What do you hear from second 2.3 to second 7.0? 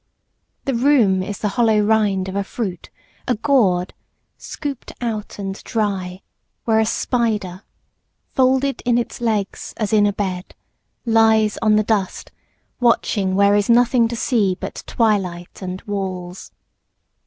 a fruit, a gourd Scooped out and dry, where a